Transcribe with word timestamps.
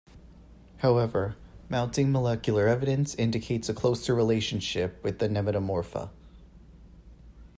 However, 0.77 1.35
mounting 1.69 2.11
molecular 2.11 2.67
evidence 2.67 3.13
indicates 3.13 3.69
a 3.69 3.73
closer 3.75 4.15
relationship 4.15 4.99
with 5.03 5.19
the 5.19 5.27
nematomorpha. 5.29 6.09